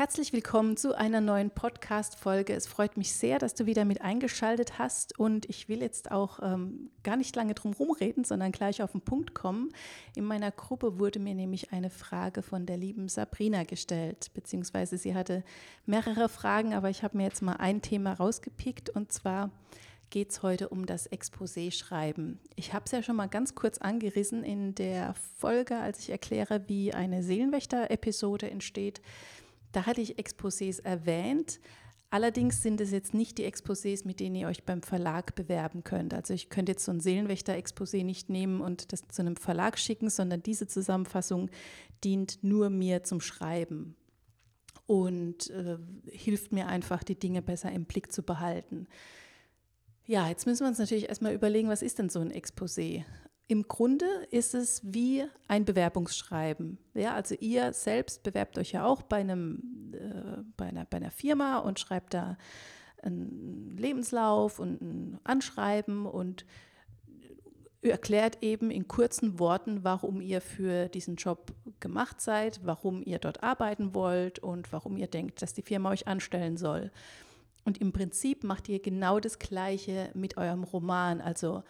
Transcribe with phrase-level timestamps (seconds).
[0.00, 2.54] Herzlich willkommen zu einer neuen Podcast-Folge.
[2.54, 6.38] Es freut mich sehr, dass du wieder mit eingeschaltet hast und ich will jetzt auch
[6.42, 9.74] ähm, gar nicht lange drum rumreden, sondern gleich auf den Punkt kommen.
[10.16, 15.14] In meiner Gruppe wurde mir nämlich eine Frage von der lieben Sabrina gestellt, beziehungsweise sie
[15.14, 15.44] hatte
[15.84, 19.50] mehrere Fragen, aber ich habe mir jetzt mal ein Thema rausgepickt und zwar
[20.08, 22.40] geht es heute um das Exposé schreiben.
[22.56, 26.66] Ich habe es ja schon mal ganz kurz angerissen in der Folge, als ich erkläre,
[26.68, 29.02] wie eine Seelenwächter-Episode entsteht.
[29.72, 31.60] Da hatte ich Exposés erwähnt.
[32.12, 36.12] Allerdings sind es jetzt nicht die Exposés, mit denen ihr euch beim Verlag bewerben könnt.
[36.12, 40.10] Also ich könnte jetzt so ein Seelenwächter-Exposé nicht nehmen und das zu einem Verlag schicken,
[40.10, 41.50] sondern diese Zusammenfassung
[42.02, 43.94] dient nur mir zum Schreiben
[44.86, 45.78] und äh,
[46.10, 48.88] hilft mir einfach, die Dinge besser im Blick zu behalten.
[50.04, 53.04] Ja, jetzt müssen wir uns natürlich erstmal überlegen, was ist denn so ein Exposé?
[53.50, 56.78] Im Grunde ist es wie ein Bewerbungsschreiben.
[56.94, 61.10] Ja, also ihr selbst bewerbt euch ja auch bei, einem, äh, bei, einer, bei einer
[61.10, 62.38] Firma und schreibt da
[63.02, 66.46] einen Lebenslauf und ein Anschreiben und
[67.82, 73.42] erklärt eben in kurzen Worten, warum ihr für diesen Job gemacht seid, warum ihr dort
[73.42, 76.92] arbeiten wollt und warum ihr denkt, dass die Firma euch anstellen soll.
[77.64, 81.20] Und im Prinzip macht ihr genau das Gleiche mit eurem Roman.
[81.20, 81.64] Also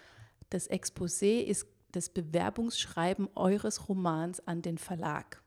[0.50, 5.42] das Exposé ist das Bewerbungsschreiben eures Romans an den Verlag.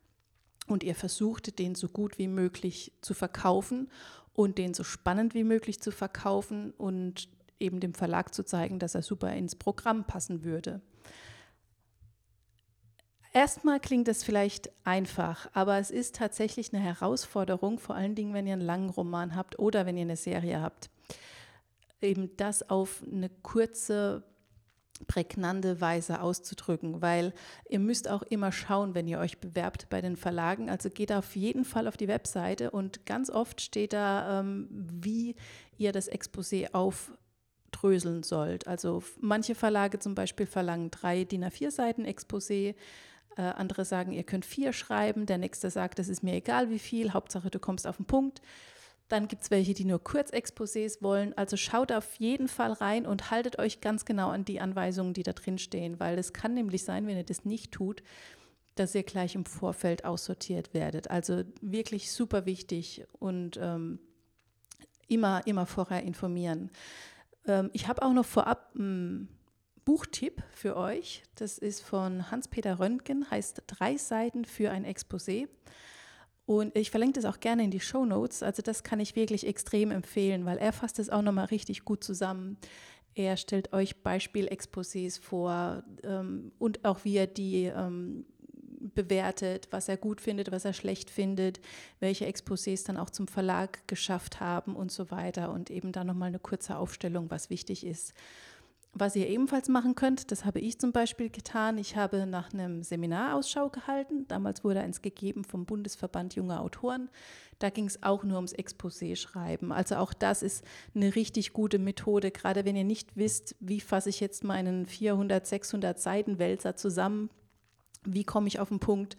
[0.68, 3.90] Und ihr versucht, den so gut wie möglich zu verkaufen
[4.34, 8.96] und den so spannend wie möglich zu verkaufen und eben dem Verlag zu zeigen, dass
[8.96, 10.82] er super ins Programm passen würde.
[13.34, 18.46] Erstmal klingt das vielleicht einfach, aber es ist tatsächlich eine Herausforderung, vor allen Dingen, wenn
[18.46, 20.92] ihr einen langen Roman habt oder wenn ihr eine Serie habt,
[22.02, 24.24] eben das auf eine kurze
[25.08, 27.34] prägnante Weise auszudrücken, weil
[27.70, 30.70] ihr müsst auch immer schauen, wenn ihr euch bewerbt bei den Verlagen.
[30.70, 35.36] Also geht auf jeden Fall auf die Webseite und ganz oft steht da, ähm, wie
[35.78, 38.68] ihr das Exposé aufdröseln sollt.
[38.68, 42.76] Also manche Verlage zum Beispiel verlangen drei DIN A4 Seiten Exposé.
[43.36, 45.26] Äh, andere sagen, ihr könnt vier schreiben.
[45.26, 48.42] Der nächste sagt, das ist mir egal wie viel, Hauptsache du kommst auf den Punkt.
[49.14, 51.38] Dann gibt es welche, die nur Kurzexposés wollen.
[51.38, 55.22] Also schaut auf jeden Fall rein und haltet euch ganz genau an die Anweisungen, die
[55.22, 58.02] da drin stehen, weil es kann nämlich sein, wenn ihr das nicht tut,
[58.74, 61.12] dass ihr gleich im Vorfeld aussortiert werdet.
[61.12, 64.00] Also wirklich super wichtig und ähm,
[65.08, 66.72] immer, immer vorher informieren.
[67.46, 69.28] Ähm, ich habe auch noch vorab einen
[69.86, 71.22] Buchtipp für euch.
[71.36, 75.50] Das ist von Hans-Peter Röntgen, heißt Drei Seiten für ein Exposé.
[76.46, 78.44] Und ich verlinke das auch gerne in die Show Notes.
[78.44, 82.04] Also das kann ich wirklich extrem empfehlen, weil er fasst es auch nochmal richtig gut
[82.04, 82.58] zusammen.
[83.16, 88.26] Er stellt euch Beispielexposés vor ähm, und auch wie er die ähm,
[88.96, 91.62] bewertet, was er gut findet, was er schlecht findet,
[92.00, 96.30] welche Exposés dann auch zum Verlag geschafft haben und so weiter und eben dann nochmal
[96.30, 98.14] eine kurze Aufstellung, was wichtig ist.
[98.96, 101.80] Was ihr ebenfalls machen könnt, das habe ich zum Beispiel getan.
[101.80, 104.28] Ich habe nach einem Seminar Ausschau gehalten.
[104.28, 107.10] Damals wurde eins gegeben vom Bundesverband junger Autoren.
[107.58, 109.72] Da ging es auch nur ums Exposé schreiben.
[109.72, 114.10] Also auch das ist eine richtig gute Methode, gerade wenn ihr nicht wisst, wie fasse
[114.10, 117.32] ich jetzt meinen 400, 600 Seiten Wälzer zusammen,
[118.06, 119.18] wie komme ich auf den Punkt,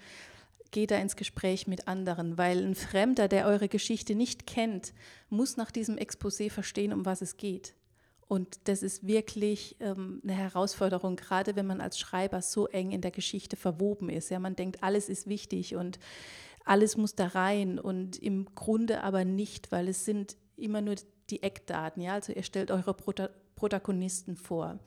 [0.70, 4.92] geht da ins Gespräch mit anderen, weil ein Fremder, der eure Geschichte nicht kennt,
[5.30, 7.74] muss nach diesem Exposé verstehen, um was es geht.
[8.28, 13.00] Und das ist wirklich ähm, eine Herausforderung, gerade wenn man als Schreiber so eng in
[13.00, 14.30] der Geschichte verwoben ist.
[14.30, 15.98] Ja, man denkt, alles ist wichtig und
[16.64, 20.94] alles muss da rein und im Grunde aber nicht, weil es sind immer nur
[21.30, 22.02] die Eckdaten.
[22.02, 24.80] Ja, also ihr stellt eure Prota Protagonisten vor.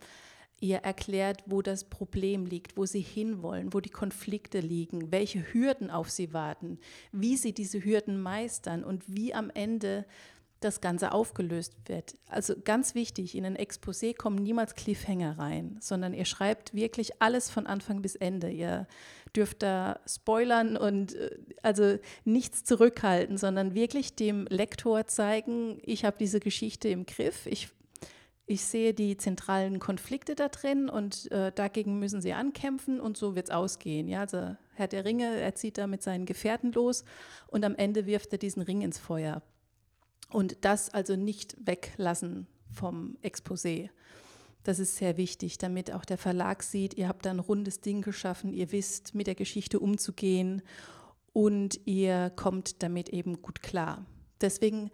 [0.59, 5.89] Ihr erklärt, wo das Problem liegt, wo sie hinwollen, wo die Konflikte liegen, welche Hürden
[5.89, 6.77] auf sie warten,
[7.13, 10.05] wie sie diese Hürden meistern und wie am Ende
[10.59, 12.17] das Ganze aufgelöst wird.
[12.27, 17.49] Also ganz wichtig, in ein Exposé kommen niemals Cliffhanger rein, sondern ihr schreibt wirklich alles
[17.49, 18.49] von Anfang bis Ende.
[18.49, 18.87] Ihr
[19.35, 26.17] dürft da spoilern und äh, also nichts zurückhalten, sondern wirklich dem Lektor zeigen, ich habe
[26.19, 27.69] diese Geschichte im Griff, ich,
[28.47, 33.35] ich sehe die zentralen Konflikte da drin und äh, dagegen müssen sie ankämpfen und so
[33.35, 34.07] wird es ausgehen.
[34.07, 37.03] Ja, also Herr der Ringe, er zieht da mit seinen Gefährten los
[37.47, 39.43] und am Ende wirft er diesen Ring ins Feuer.
[40.29, 43.89] Und das also nicht weglassen vom Exposé.
[44.63, 48.01] Das ist sehr wichtig, damit auch der Verlag sieht, ihr habt da ein rundes Ding
[48.01, 50.61] geschaffen, ihr wisst, mit der Geschichte umzugehen
[51.31, 54.05] und ihr kommt damit eben gut klar.
[54.41, 54.91] Deswegen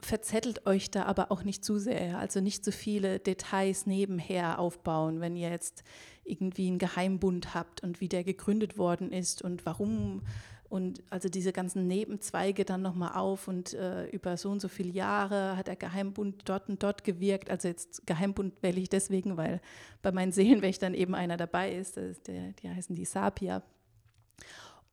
[0.00, 5.20] verzettelt euch da aber auch nicht zu sehr, also nicht zu viele Details nebenher aufbauen,
[5.20, 5.82] wenn ihr jetzt
[6.24, 10.22] irgendwie einen Geheimbund habt und wie der gegründet worden ist und warum
[10.68, 14.90] Und also diese ganzen Nebenzweige dann nochmal auf und äh, über so und so viele
[14.90, 17.50] Jahre hat der Geheimbund dort und dort gewirkt.
[17.50, 19.62] Also jetzt Geheimbund wähle ich deswegen, weil
[20.02, 21.96] bei meinen Seelenwächtern eben einer dabei ist.
[21.96, 23.62] ist der, die heißen die Sapia.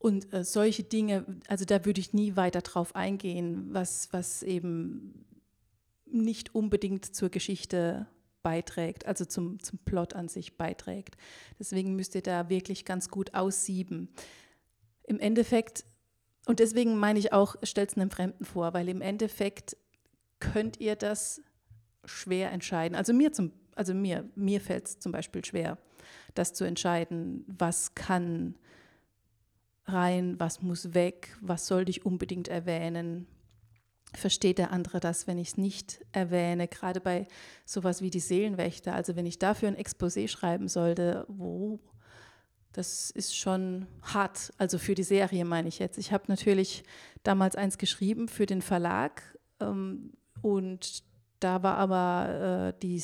[0.05, 5.25] Und äh, solche Dinge, also da würde ich nie weiter drauf eingehen, was, was eben
[6.05, 8.05] nicht unbedingt zur Geschichte
[8.43, 11.17] beiträgt, also zum, zum Plot an sich beiträgt.
[11.57, 14.09] Deswegen müsst ihr da wirklich ganz gut aussieben.
[15.05, 15.85] Im Endeffekt,
[16.45, 19.75] und deswegen meine ich auch, stellt es einem Fremden vor, weil im Endeffekt
[20.39, 21.41] könnt ihr das
[22.03, 22.95] schwer entscheiden.
[22.95, 25.79] Also mir zum, also mir, mir fällt es zum Beispiel schwer,
[26.35, 28.53] das zu entscheiden, was kann
[29.85, 33.27] rein, was muss weg, was sollte ich unbedingt erwähnen,
[34.13, 37.27] versteht der andere das, wenn ich es nicht erwähne, gerade bei
[37.65, 38.93] sowas wie die Seelenwächter.
[38.93, 41.79] Also wenn ich dafür ein Exposé schreiben sollte, wo
[42.71, 45.97] das ist schon hart, also für die Serie meine ich jetzt.
[45.97, 46.83] Ich habe natürlich
[47.23, 49.21] damals eins geschrieben für den Verlag
[49.61, 50.11] ähm,
[50.41, 51.03] und
[51.39, 53.01] da war aber äh, die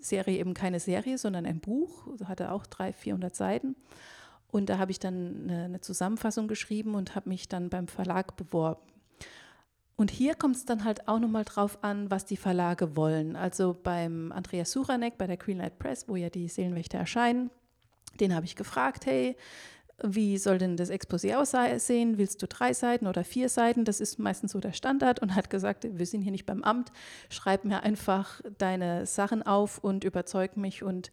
[0.00, 3.76] Serie eben keine Serie, sondern ein Buch, hatte auch 300, 400 Seiten.
[4.50, 8.36] Und da habe ich dann eine, eine Zusammenfassung geschrieben und habe mich dann beim Verlag
[8.36, 8.82] beworben.
[9.96, 13.34] Und hier kommt es dann halt auch nochmal drauf an, was die Verlage wollen.
[13.34, 17.50] Also beim Andreas Suchanek, bei der Greenlight Press, wo ja die Seelenwächter erscheinen,
[18.20, 19.36] den habe ich gefragt, hey,
[20.02, 22.18] wie soll denn das Exposé aussehen?
[22.18, 23.84] Willst du drei Seiten oder vier Seiten?
[23.84, 26.92] Das ist meistens so der Standard und hat gesagt, wir sind hier nicht beim Amt,
[27.30, 31.10] schreib mir einfach deine Sachen auf und überzeug mich und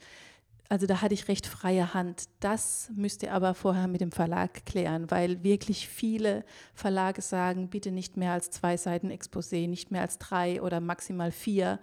[0.68, 2.26] also da hatte ich recht freie Hand.
[2.40, 7.92] Das müsst ihr aber vorher mit dem Verlag klären, weil wirklich viele Verlage sagen, bitte
[7.92, 11.80] nicht mehr als zwei Seiten Exposé, nicht mehr als drei oder maximal vier.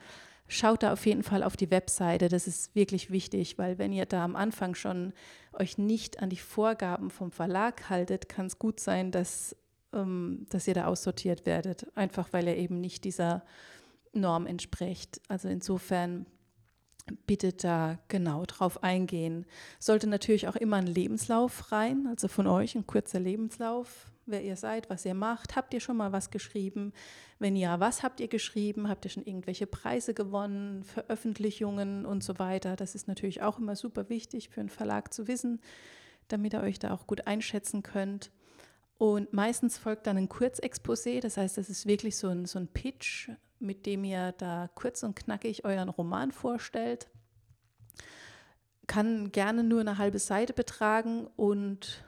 [0.49, 4.05] Schaut da auf jeden Fall auf die Webseite, das ist wirklich wichtig, weil wenn ihr
[4.05, 5.13] da am Anfang schon
[5.53, 9.57] euch nicht an die Vorgaben vom Verlag haltet, kann es gut sein, dass,
[9.93, 13.45] ähm, dass ihr da aussortiert werdet, einfach weil ihr eben nicht dieser
[14.13, 15.21] Norm entspricht.
[15.29, 16.27] Also insofern
[17.27, 19.47] bitte da genau drauf eingehen.
[19.79, 24.57] Sollte natürlich auch immer ein Lebenslauf rein, also von euch ein kurzer Lebenslauf, wer ihr
[24.57, 25.57] seid, was ihr macht.
[25.57, 26.93] Habt ihr schon mal was geschrieben?
[27.39, 28.89] Wenn ja, was habt ihr geschrieben?
[28.89, 32.77] Habt ihr schon irgendwelche Preise gewonnen, Veröffentlichungen und so weiter?
[32.77, 35.61] Das ist natürlich auch immer super wichtig für einen Verlag zu wissen,
[36.29, 38.31] damit ihr euch da auch gut einschätzen könnt.
[38.99, 42.69] Und meistens folgt dann ein Kurzexposé, das heißt, das ist wirklich so ein, so ein
[42.69, 43.31] Pitch,
[43.63, 47.09] mit dem ihr da kurz und knackig euren Roman vorstellt.
[48.87, 52.05] Kann gerne nur eine halbe Seite betragen und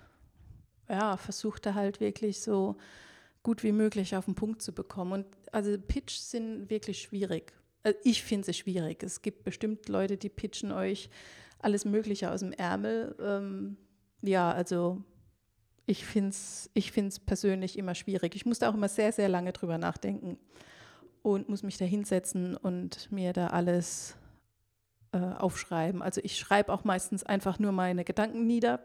[0.88, 2.76] ja, versucht da halt wirklich so
[3.42, 5.12] gut wie möglich auf den Punkt zu bekommen.
[5.12, 7.52] Und also Pitch sind wirklich schwierig.
[7.82, 9.02] Also ich finde sie schwierig.
[9.02, 11.10] Es gibt bestimmt Leute, die pitchen euch
[11.60, 13.14] alles Mögliche aus dem Ärmel.
[13.20, 13.76] Ähm,
[14.22, 15.02] ja, also
[15.86, 18.34] ich finde es ich find's persönlich immer schwierig.
[18.34, 20.38] Ich musste auch immer sehr, sehr lange drüber nachdenken
[21.24, 24.14] und muss mich da hinsetzen und mir da alles
[25.12, 26.02] äh, aufschreiben.
[26.02, 28.78] Also ich schreibe auch meistens einfach nur meine Gedanken nieder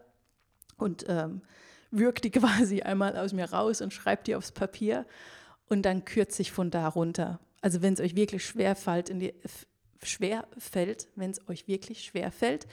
[0.78, 1.42] und ähm,
[1.92, 5.06] wirke die quasi einmal aus mir raus und schreibe die aufs Papier
[5.68, 7.42] und dann kürze ich von da runter.
[7.60, 9.34] Also wenn es euch wirklich schwer fällt, in die,
[10.02, 12.68] schwer fällt, wenn es euch wirklich schwer fällt,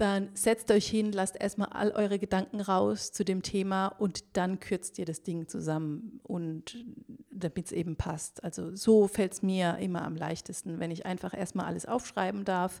[0.00, 4.58] dann setzt euch hin, lasst erstmal all eure Gedanken raus zu dem Thema und dann
[4.58, 6.84] kürzt ihr das Ding zusammen und
[7.30, 8.42] damit es eben passt.
[8.42, 12.80] Also so fällt es mir immer am leichtesten, wenn ich einfach erstmal alles aufschreiben darf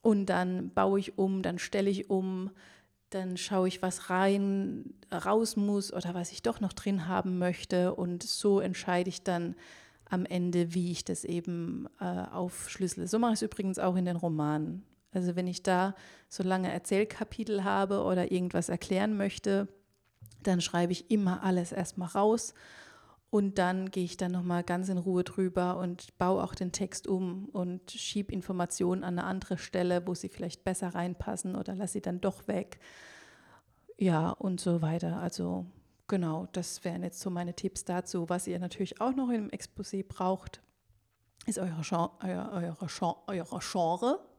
[0.00, 2.50] und dann baue ich um, dann stelle ich um,
[3.10, 7.94] dann schaue ich, was rein, raus muss oder was ich doch noch drin haben möchte
[7.94, 9.56] und so entscheide ich dann
[10.08, 13.06] am Ende, wie ich das eben äh, aufschlüssele.
[13.08, 14.84] So mache ich es übrigens auch in den Romanen.
[15.12, 15.94] Also wenn ich da
[16.28, 19.68] so lange Erzählkapitel habe oder irgendwas erklären möchte,
[20.42, 22.54] dann schreibe ich immer alles erstmal raus
[23.30, 27.06] und dann gehe ich dann nochmal ganz in Ruhe drüber und baue auch den Text
[27.06, 31.94] um und schiebe Informationen an eine andere Stelle, wo sie vielleicht besser reinpassen oder lasse
[31.94, 32.80] sie dann doch weg.
[33.98, 35.20] Ja, und so weiter.
[35.20, 35.66] Also
[36.08, 38.28] genau, das wären jetzt so meine Tipps dazu.
[38.28, 40.60] Was ihr natürlich auch noch im Exposé braucht,
[41.46, 44.29] ist eure Genre, euer, eure Genre, eure Genre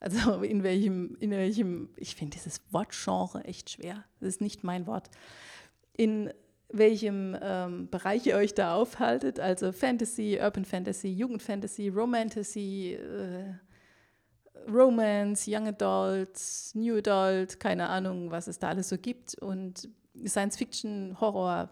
[0.00, 4.04] also in welchem, in welchem, ich finde dieses Wortgenre echt schwer.
[4.20, 5.10] Das ist nicht mein Wort.
[5.96, 6.32] In
[6.68, 13.54] welchem ähm, Bereich ihr euch da aufhaltet, also Fantasy, Urban Fantasy, Jugendfantasy, Romantasy, äh,
[14.68, 16.40] Romance, Young Adult,
[16.74, 19.34] New Adult, keine Ahnung, was es da alles so gibt.
[19.36, 19.88] Und
[20.26, 21.70] Science Fiction, Horror,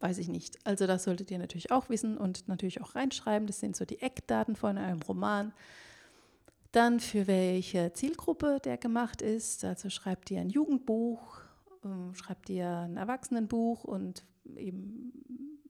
[0.00, 0.58] weiß ich nicht.
[0.64, 3.46] Also das solltet ihr natürlich auch wissen und natürlich auch reinschreiben.
[3.46, 5.52] Das sind so die Eckdaten von einem Roman.
[6.72, 9.64] Dann für welche Zielgruppe der gemacht ist.
[9.64, 11.40] Also schreibt ihr ein Jugendbuch
[11.84, 14.24] Ähm, schreibt ihr ein Erwachsenenbuch und
[14.56, 15.12] eben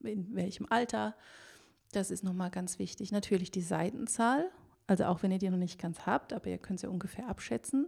[0.03, 1.15] in welchem Alter?
[1.93, 3.13] Das ist nochmal ganz wichtig.
[3.13, 4.51] Natürlich die Seitenzahl,
[4.87, 7.87] also auch wenn ihr die noch nicht ganz habt, aber ihr könnt sie ungefähr abschätzen.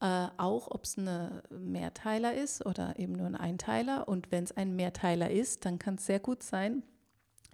[0.00, 4.08] Äh, auch ob es ein Mehrteiler ist oder eben nur ein Einteiler.
[4.08, 6.82] Und wenn es ein Mehrteiler ist, dann kann es sehr gut sein,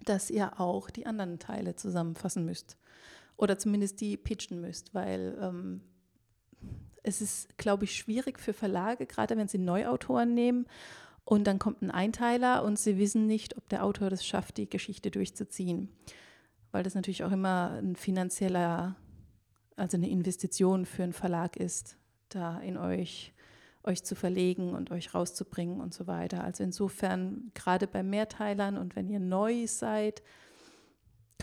[0.05, 2.77] dass ihr auch die anderen Teile zusammenfassen müsst.
[3.37, 5.81] Oder zumindest die pitchen müsst, weil ähm,
[7.03, 10.65] es ist, glaube ich, schwierig für Verlage, gerade wenn sie Neuautoren nehmen
[11.25, 14.69] und dann kommt ein Einteiler und sie wissen nicht, ob der Autor das schafft, die
[14.69, 15.89] Geschichte durchzuziehen.
[16.71, 18.95] Weil das natürlich auch immer ein finanzieller,
[19.75, 21.97] also eine Investition für einen Verlag ist,
[22.29, 23.33] da in euch,
[23.83, 26.43] euch zu verlegen und euch rauszubringen und so weiter.
[26.43, 30.23] Also insofern, gerade bei Mehrteilern und wenn ihr neu seid,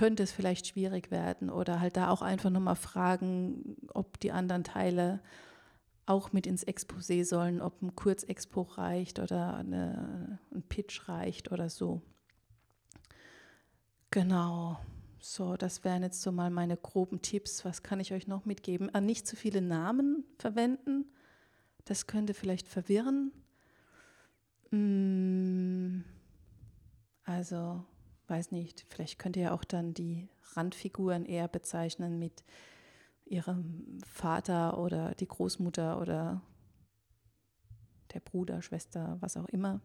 [0.00, 4.64] könnte es vielleicht schwierig werden oder halt da auch einfach nochmal fragen, ob die anderen
[4.64, 5.21] Teile
[6.07, 11.69] auch mit ins Exposé sollen, ob ein Kurzexpo reicht oder eine, ein Pitch reicht oder
[11.69, 12.00] so.
[14.11, 14.80] Genau.
[15.19, 17.66] So, das wären jetzt so mal meine groben Tipps.
[17.66, 18.88] Was kann ich euch noch mitgeben?
[18.95, 21.12] Ah, nicht zu viele Namen verwenden.
[21.85, 23.33] Das könnte vielleicht verwirren.
[24.71, 26.04] Mm,
[27.25, 27.85] also,
[28.30, 32.44] weiß nicht, vielleicht könnt ihr auch dann die Randfiguren eher bezeichnen mit
[33.25, 36.42] ihrem Vater oder die Großmutter oder
[38.14, 39.80] der Bruder, Schwester, was auch immer,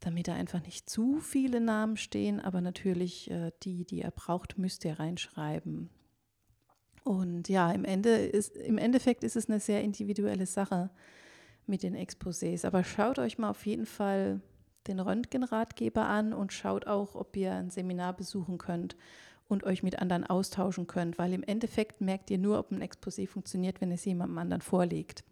[0.00, 4.58] damit da einfach nicht zu viele Namen stehen, aber natürlich äh, die, die er braucht,
[4.58, 5.90] müsst ihr reinschreiben.
[7.04, 10.90] Und ja, im, Ende ist, im Endeffekt ist es eine sehr individuelle Sache
[11.66, 12.66] mit den Exposés.
[12.66, 14.40] Aber schaut euch mal auf jeden Fall
[14.88, 18.96] den Röntgenratgeber an und schaut auch, ob ihr ein Seminar besuchen könnt
[19.48, 23.26] und euch mit anderen austauschen könnt, weil im Endeffekt merkt ihr nur, ob ein Exposé
[23.26, 25.24] funktioniert, wenn es jemandem anderen vorlegt.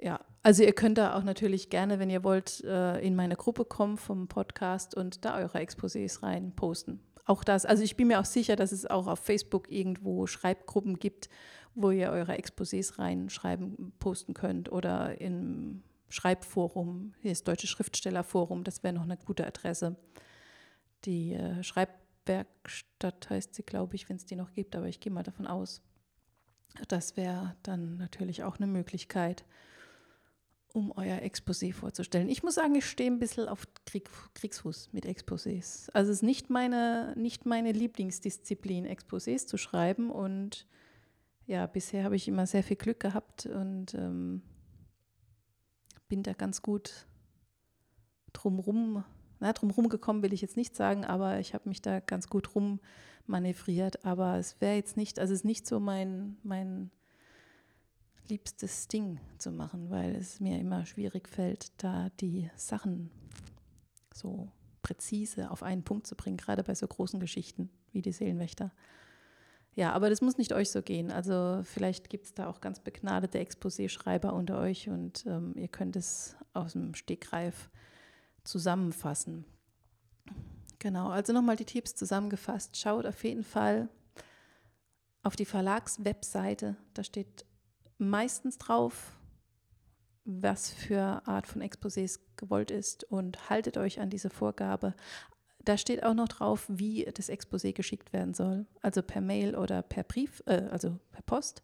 [0.00, 3.64] Ja, also ihr könnt da auch natürlich gerne, wenn ihr wollt, äh, in meine Gruppe
[3.64, 7.00] kommen vom Podcast und da eure Exposés rein posten.
[7.24, 10.98] Auch das, also ich bin mir auch sicher, dass es auch auf Facebook irgendwo Schreibgruppen
[10.98, 11.30] gibt,
[11.74, 15.82] wo ihr eure Exposés reinschreiben, posten könnt oder im
[16.14, 19.96] Schreibforum, hier ist Deutsche Schriftstellerforum, das wäre noch eine gute Adresse.
[21.04, 21.90] Die äh, Schreib
[22.26, 25.46] Werkstatt heißt sie, glaube ich, wenn es die noch gibt, aber ich gehe mal davon
[25.46, 25.82] aus.
[26.88, 29.44] Das wäre dann natürlich auch eine Möglichkeit,
[30.72, 32.28] um euer Exposé vorzustellen.
[32.28, 35.90] Ich muss sagen, ich stehe ein bisschen auf Krieg, Kriegsfuß mit Exposés.
[35.90, 40.10] Also es ist nicht meine, nicht meine Lieblingsdisziplin, Exposés zu schreiben.
[40.10, 40.66] Und
[41.46, 44.42] ja, bisher habe ich immer sehr viel Glück gehabt und ähm,
[46.08, 47.06] bin da ganz gut
[48.32, 49.04] drumrum
[49.44, 52.50] na, drumherum gekommen will ich jetzt nicht sagen, aber ich habe mich da ganz gut
[52.54, 54.02] rummanövriert.
[54.04, 56.90] Aber es wäre jetzt nicht, also es ist nicht so mein, mein
[58.28, 63.10] liebstes Ding zu machen, weil es mir immer schwierig fällt, da die Sachen
[64.14, 64.48] so
[64.80, 68.72] präzise auf einen Punkt zu bringen, gerade bei so großen Geschichten wie die Seelenwächter.
[69.76, 71.10] Ja, aber das muss nicht euch so gehen.
[71.10, 75.96] Also vielleicht gibt es da auch ganz begnadete Exposé-Schreiber unter euch und ähm, ihr könnt
[75.96, 77.70] es aus dem Stegreif
[78.44, 79.44] zusammenfassen.
[80.78, 82.76] Genau, also nochmal die Tipps zusammengefasst.
[82.76, 83.88] Schaut auf jeden Fall
[85.22, 86.76] auf die Verlagswebseite.
[86.92, 87.44] Da steht
[87.98, 89.16] meistens drauf,
[90.24, 94.94] was für Art von Exposés gewollt ist und haltet euch an diese Vorgabe.
[95.64, 99.82] Da steht auch noch drauf, wie das Exposé geschickt werden soll, also per Mail oder
[99.82, 101.62] per Brief, äh, also per Post.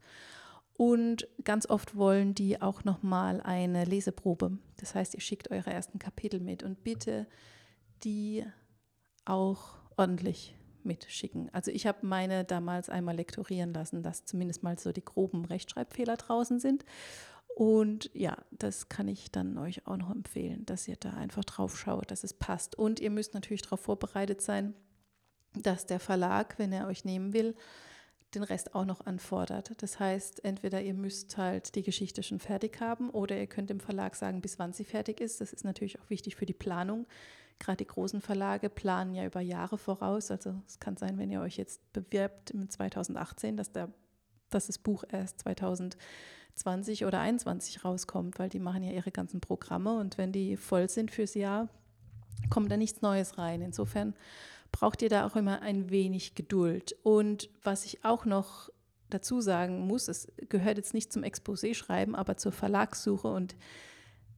[0.74, 4.56] Und ganz oft wollen die auch nochmal eine Leseprobe.
[4.78, 7.26] Das heißt, ihr schickt eure ersten Kapitel mit und bitte
[8.02, 8.46] die
[9.26, 11.50] auch ordentlich mitschicken.
[11.52, 16.16] Also ich habe meine damals einmal lektorieren lassen, dass zumindest mal so die groben Rechtschreibfehler
[16.16, 16.84] draußen sind.
[17.56, 21.78] Und ja, das kann ich dann euch auch noch empfehlen, dass ihr da einfach drauf
[21.78, 22.76] schaut, dass es passt.
[22.76, 24.74] Und ihr müsst natürlich darauf vorbereitet sein,
[25.54, 27.54] dass der Verlag, wenn er euch nehmen will,
[28.34, 29.72] den Rest auch noch anfordert.
[29.82, 33.80] Das heißt, entweder ihr müsst halt die Geschichte schon fertig haben oder ihr könnt dem
[33.80, 35.40] Verlag sagen, bis wann sie fertig ist.
[35.40, 37.06] Das ist natürlich auch wichtig für die Planung.
[37.58, 40.30] Gerade die großen Verlage planen ja über Jahre voraus.
[40.30, 43.92] Also es kann sein, wenn ihr euch jetzt bewirbt im 2018, dass, der,
[44.48, 45.42] dass das Buch erst
[46.54, 50.88] 2020 oder 2021 rauskommt, weil die machen ja ihre ganzen Programme und wenn die voll
[50.88, 51.68] sind fürs Jahr,
[52.48, 53.62] kommt da nichts Neues rein.
[53.62, 54.14] Insofern
[54.72, 56.96] braucht ihr da auch immer ein wenig Geduld.
[57.02, 58.70] Und was ich auch noch
[59.08, 63.56] dazu sagen muss, es gehört jetzt nicht zum Exposé-Schreiben, aber zur Verlagssuche und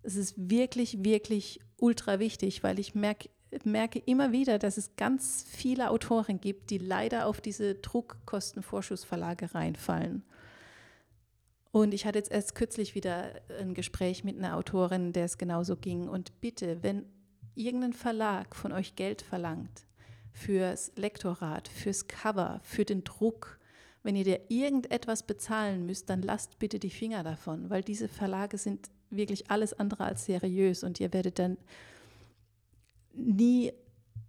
[0.03, 3.29] es ist wirklich, wirklich ultra wichtig, weil ich merke,
[3.65, 10.25] merke immer wieder, dass es ganz viele Autoren gibt, die leider auf diese Druckkostenvorschussverlage reinfallen.
[11.73, 15.77] Und ich hatte jetzt erst kürzlich wieder ein Gespräch mit einer Autorin, der es genauso
[15.77, 16.09] ging.
[16.09, 17.07] Und bitte, wenn
[17.55, 19.87] irgendein Verlag von euch Geld verlangt
[20.33, 23.59] fürs Lektorat, fürs Cover, für den Druck,
[24.03, 28.59] wenn ihr dir irgendetwas bezahlen müsst, dann lasst bitte die Finger davon, weil diese Verlage
[28.59, 31.57] sind wirklich alles andere als seriös und ihr werdet dann
[33.15, 33.73] nie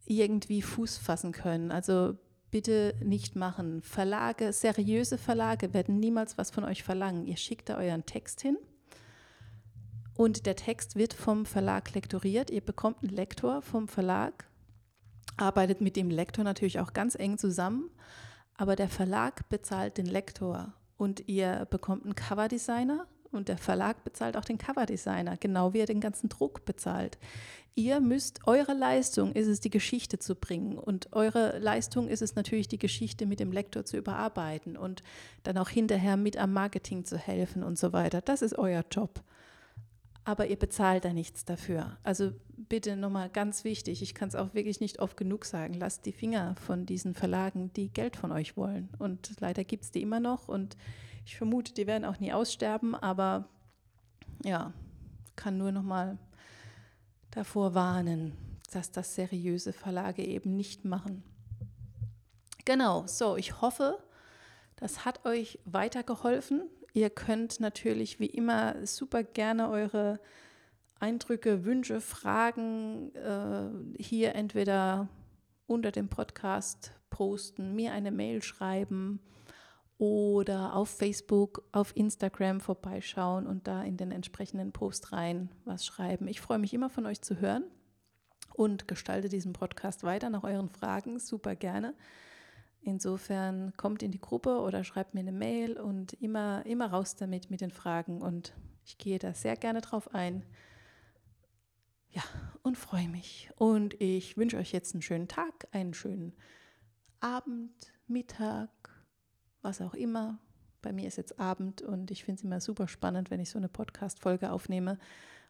[0.05, 1.71] irgendwie Fuß fassen können.
[1.71, 2.17] Also
[2.53, 3.81] bitte nicht machen.
[3.81, 7.25] Verlage, seriöse Verlage werden niemals was von euch verlangen.
[7.25, 8.57] Ihr schickt da euren Text hin
[10.15, 12.51] und der Text wird vom Verlag lektoriert.
[12.51, 14.45] Ihr bekommt einen Lektor vom Verlag,
[15.35, 17.89] arbeitet mit dem Lektor natürlich auch ganz eng zusammen,
[18.55, 24.37] aber der Verlag bezahlt den Lektor und ihr bekommt einen Coverdesigner und der Verlag bezahlt
[24.37, 27.17] auch den Coverdesigner, genau wie er den ganzen Druck bezahlt.
[27.75, 30.77] Ihr müsst, eure Leistung ist es, die Geschichte zu bringen.
[30.77, 35.01] Und eure Leistung ist es natürlich, die Geschichte mit dem Lektor zu überarbeiten und
[35.41, 38.21] dann auch hinterher mit am Marketing zu helfen und so weiter.
[38.21, 39.23] Das ist euer Job.
[40.23, 41.97] Aber ihr bezahlt da nichts dafür.
[42.03, 46.05] Also bitte nochmal ganz wichtig, ich kann es auch wirklich nicht oft genug sagen, lasst
[46.05, 48.89] die Finger von diesen Verlagen, die Geld von euch wollen.
[48.99, 50.77] Und leider gibt es die immer noch und
[51.25, 53.47] ich vermute, die werden auch nie aussterben, aber
[54.43, 54.73] ja,
[55.35, 56.17] kann nur noch mal
[57.31, 58.33] davor warnen,
[58.71, 61.23] dass das seriöse Verlage eben nicht machen.
[62.65, 63.97] Genau, so, ich hoffe,
[64.75, 66.69] das hat euch weitergeholfen.
[66.93, 70.19] Ihr könnt natürlich wie immer super gerne eure
[70.99, 75.09] Eindrücke, Wünsche, Fragen äh, hier entweder
[75.67, 79.19] unter dem Podcast posten, mir eine Mail schreiben
[80.03, 86.27] oder auf Facebook, auf Instagram vorbeischauen und da in den entsprechenden Post rein was schreiben.
[86.27, 87.63] Ich freue mich immer von euch zu hören
[88.53, 91.95] und gestalte diesen Podcast weiter nach euren Fragen super gerne.
[92.81, 97.49] Insofern kommt in die Gruppe oder schreibt mir eine Mail und immer, immer raus damit
[97.49, 100.43] mit den Fragen und ich gehe da sehr gerne drauf ein.
[102.09, 102.23] Ja,
[102.61, 103.51] und freue mich.
[103.55, 106.33] Und ich wünsche euch jetzt einen schönen Tag, einen schönen
[107.21, 108.69] Abend, Mittag,
[109.63, 110.37] was auch immer.
[110.81, 113.57] Bei mir ist jetzt Abend und ich finde es immer super spannend, wenn ich so
[113.57, 114.99] eine Podcast-Folge aufnehme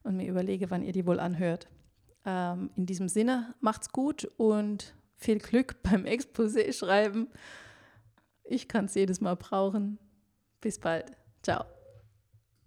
[0.03, 1.67] und mir überlege, wann ihr die wohl anhört.
[2.25, 7.27] Ähm, in diesem Sinne, macht's gut und viel Glück beim Exposé schreiben.
[8.43, 9.97] Ich kann es jedes Mal brauchen.
[10.61, 11.11] Bis bald.
[11.41, 11.65] Ciao.